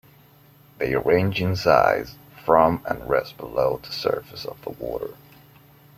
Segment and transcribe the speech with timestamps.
[0.79, 5.13] They range in size from and rest below the surface of the water.